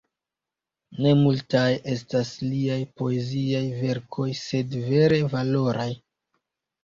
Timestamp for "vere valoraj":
4.89-5.89